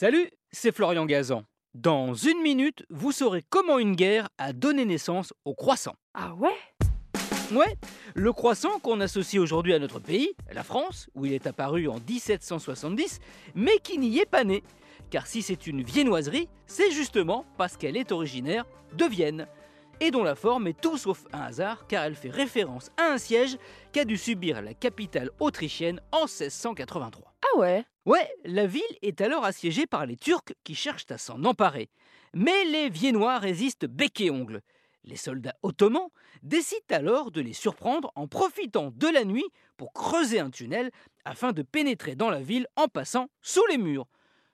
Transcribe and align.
Salut, 0.00 0.30
c'est 0.52 0.70
Florian 0.70 1.06
Gazan. 1.06 1.42
Dans 1.74 2.14
une 2.14 2.40
minute, 2.40 2.86
vous 2.88 3.10
saurez 3.10 3.42
comment 3.50 3.80
une 3.80 3.96
guerre 3.96 4.28
a 4.38 4.52
donné 4.52 4.84
naissance 4.84 5.34
au 5.44 5.56
croissant. 5.56 5.96
Ah 6.14 6.34
ouais? 6.34 6.54
Ouais, 7.50 7.76
le 8.14 8.32
croissant 8.32 8.78
qu'on 8.78 9.00
associe 9.00 9.42
aujourd'hui 9.42 9.74
à 9.74 9.80
notre 9.80 9.98
pays, 9.98 10.36
la 10.52 10.62
France, 10.62 11.10
où 11.16 11.26
il 11.26 11.32
est 11.32 11.48
apparu 11.48 11.88
en 11.88 11.96
1770, 12.08 13.18
mais 13.56 13.76
qui 13.82 13.98
n'y 13.98 14.20
est 14.20 14.30
pas 14.30 14.44
né. 14.44 14.62
Car 15.10 15.26
si 15.26 15.42
c'est 15.42 15.66
une 15.66 15.82
viennoiserie, 15.82 16.48
c'est 16.68 16.92
justement 16.92 17.44
parce 17.56 17.76
qu'elle 17.76 17.96
est 17.96 18.12
originaire 18.12 18.66
de 18.96 19.04
Vienne. 19.04 19.48
Et 19.98 20.12
dont 20.12 20.22
la 20.22 20.36
forme 20.36 20.68
est 20.68 20.80
tout 20.80 20.96
sauf 20.96 21.24
un 21.32 21.40
hasard, 21.40 21.88
car 21.88 22.04
elle 22.04 22.14
fait 22.14 22.30
référence 22.30 22.92
à 22.98 23.06
un 23.06 23.18
siège 23.18 23.58
qu'a 23.92 24.04
dû 24.04 24.16
subir 24.16 24.62
la 24.62 24.74
capitale 24.74 25.32
autrichienne 25.40 26.00
en 26.12 26.26
1683. 26.26 27.34
Ah 27.42 27.58
ouais? 27.58 27.84
Ouais, 28.08 28.26
la 28.46 28.66
ville 28.66 28.80
est 29.02 29.20
alors 29.20 29.44
assiégée 29.44 29.86
par 29.86 30.06
les 30.06 30.16
Turcs 30.16 30.54
qui 30.64 30.74
cherchent 30.74 31.10
à 31.10 31.18
s'en 31.18 31.44
emparer. 31.44 31.90
Mais 32.32 32.64
les 32.64 32.88
Viennois 32.88 33.36
résistent 33.36 33.84
bec 33.84 34.18
et 34.22 34.30
ongle. 34.30 34.62
Les 35.04 35.16
soldats 35.16 35.58
ottomans 35.62 36.08
décident 36.42 36.86
alors 36.88 37.30
de 37.30 37.42
les 37.42 37.52
surprendre 37.52 38.10
en 38.14 38.26
profitant 38.26 38.92
de 38.94 39.08
la 39.08 39.26
nuit 39.26 39.44
pour 39.76 39.92
creuser 39.92 40.40
un 40.40 40.48
tunnel 40.48 40.90
afin 41.26 41.52
de 41.52 41.60
pénétrer 41.60 42.14
dans 42.14 42.30
la 42.30 42.40
ville 42.40 42.66
en 42.76 42.88
passant 42.88 43.28
sous 43.42 43.66
les 43.68 43.76
murs. 43.76 44.06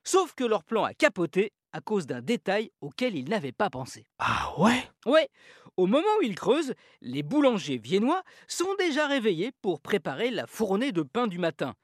Sauf 0.03 0.34
que 0.34 0.43
leur 0.43 0.65
plan 0.65 0.83
a 0.83 0.93
capoté 0.93 1.53
à 1.71 1.81
cause 1.81 2.09
d'un 2.09 2.23
détail 2.23 2.73
auquel 2.81 3.15
ils 3.15 3.29
n'avaient 3.29 3.53
pas 3.53 3.71
pensé. 3.71 4.05
Ah 4.19 4.53
ouais? 4.59 4.83
Ouais, 5.07 5.29
au 5.77 5.87
moment 5.87 6.09
où 6.19 6.25
ils 6.25 6.34
creusent, 6.34 6.75
les 7.03 7.23
boulangers 7.23 7.79
viennois 7.79 8.25
sont 8.48 8.75
déjà 8.81 9.07
réveillés 9.07 9.53
pour 9.62 9.81
préparer 9.81 10.33
la 10.33 10.48
fournée 10.48 10.91
de 10.91 11.03
pain 11.03 11.29
du 11.29 11.39
matin. 11.39 11.77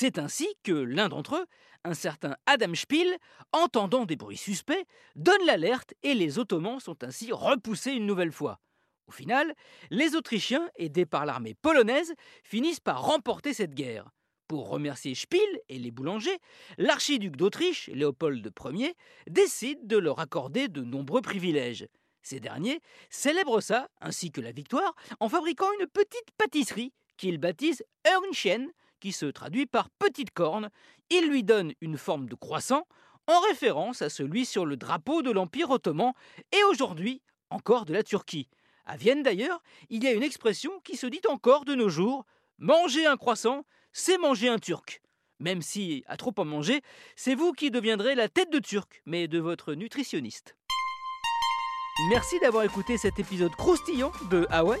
C'est 0.00 0.20
ainsi 0.20 0.46
que 0.62 0.70
l'un 0.70 1.08
d'entre 1.08 1.34
eux, 1.34 1.46
un 1.82 1.92
certain 1.92 2.36
Adam 2.46 2.72
Spiel, 2.76 3.18
entendant 3.50 4.04
des 4.04 4.14
bruits 4.14 4.36
suspects, 4.36 4.86
donne 5.16 5.44
l'alerte 5.44 5.92
et 6.04 6.14
les 6.14 6.38
Ottomans 6.38 6.78
sont 6.78 7.02
ainsi 7.02 7.32
repoussés 7.32 7.90
une 7.90 8.06
nouvelle 8.06 8.30
fois. 8.30 8.60
Au 9.08 9.10
final, 9.10 9.52
les 9.90 10.14
Autrichiens, 10.14 10.70
aidés 10.76 11.04
par 11.04 11.26
l'armée 11.26 11.54
polonaise, 11.54 12.14
finissent 12.44 12.78
par 12.78 13.02
remporter 13.02 13.52
cette 13.52 13.74
guerre. 13.74 14.08
Pour 14.46 14.68
remercier 14.68 15.16
Spiel 15.16 15.60
et 15.68 15.80
les 15.80 15.90
boulangers, 15.90 16.38
l'archiduc 16.76 17.34
d'Autriche, 17.34 17.88
Léopold 17.92 18.52
Ier, 18.70 18.94
décide 19.28 19.84
de 19.88 19.96
leur 19.96 20.20
accorder 20.20 20.68
de 20.68 20.82
nombreux 20.82 21.22
privilèges. 21.22 21.88
Ces 22.22 22.38
derniers 22.38 22.78
célèbrent 23.10 23.60
ça, 23.60 23.88
ainsi 24.00 24.30
que 24.30 24.40
la 24.40 24.52
victoire, 24.52 24.94
en 25.18 25.28
fabriquant 25.28 25.66
une 25.80 25.88
petite 25.88 26.30
pâtisserie 26.36 26.92
qu'ils 27.16 27.38
baptisent 27.38 27.82
Hörnchen, 28.06 28.70
qui 29.00 29.12
se 29.12 29.26
traduit 29.26 29.66
par 29.66 29.90
petite 29.90 30.30
corne. 30.30 30.70
Ils 31.10 31.28
lui 31.28 31.44
donnent 31.44 31.72
une 31.80 31.98
forme 31.98 32.28
de 32.28 32.34
croissant, 32.34 32.86
en 33.26 33.40
référence 33.40 34.02
à 34.02 34.08
celui 34.08 34.46
sur 34.46 34.66
le 34.66 34.76
drapeau 34.76 35.22
de 35.22 35.30
l'Empire 35.30 35.70
ottoman 35.70 36.12
et 36.52 36.62
aujourd'hui 36.64 37.22
encore 37.50 37.84
de 37.84 37.92
la 37.92 38.02
Turquie. 38.02 38.48
À 38.86 38.96
Vienne 38.96 39.22
d'ailleurs, 39.22 39.62
il 39.90 40.02
y 40.02 40.08
a 40.08 40.12
une 40.12 40.22
expression 40.22 40.72
qui 40.80 40.96
se 40.96 41.06
dit 41.06 41.20
encore 41.28 41.64
de 41.64 41.74
nos 41.74 41.88
jours 41.88 42.24
manger 42.58 43.06
un 43.06 43.16
croissant, 43.16 43.64
c'est 43.92 44.18
manger 44.18 44.48
un 44.48 44.58
turc. 44.58 45.02
Même 45.40 45.62
si, 45.62 46.02
à 46.06 46.16
trop 46.16 46.34
en 46.38 46.44
manger, 46.44 46.80
c'est 47.14 47.34
vous 47.34 47.52
qui 47.52 47.70
deviendrez 47.70 48.14
la 48.14 48.28
tête 48.28 48.50
de 48.50 48.58
turc, 48.58 49.02
mais 49.06 49.28
de 49.28 49.38
votre 49.38 49.74
nutritionniste. 49.74 50.56
Merci 52.10 52.38
d'avoir 52.40 52.64
écouté 52.64 52.96
cet 52.96 53.18
épisode 53.18 53.52
croustillant 53.52 54.12
de 54.30 54.46
Hawaii. 54.50 54.80